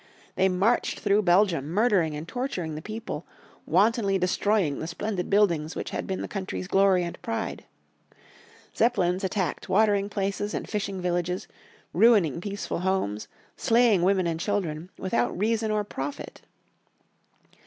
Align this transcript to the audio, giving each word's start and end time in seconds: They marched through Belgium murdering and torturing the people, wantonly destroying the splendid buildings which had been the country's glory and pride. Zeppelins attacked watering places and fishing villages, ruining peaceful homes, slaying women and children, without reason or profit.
They 0.33 0.49
marched 0.49 0.97
through 0.99 1.21
Belgium 1.21 1.67
murdering 1.67 2.15
and 2.15 2.27
torturing 2.27 2.73
the 2.73 2.81
people, 2.81 3.23
wantonly 3.67 4.17
destroying 4.17 4.79
the 4.79 4.87
splendid 4.87 5.29
buildings 5.29 5.75
which 5.75 5.91
had 5.91 6.07
been 6.07 6.21
the 6.23 6.27
country's 6.27 6.67
glory 6.67 7.03
and 7.03 7.21
pride. 7.21 7.65
Zeppelins 8.75 9.23
attacked 9.23 9.69
watering 9.69 10.09
places 10.09 10.55
and 10.55 10.67
fishing 10.67 11.01
villages, 11.01 11.47
ruining 11.93 12.41
peaceful 12.41 12.79
homes, 12.79 13.27
slaying 13.55 14.01
women 14.01 14.25
and 14.25 14.39
children, 14.39 14.89
without 14.97 15.37
reason 15.37 15.69
or 15.69 15.83
profit. 15.83 16.41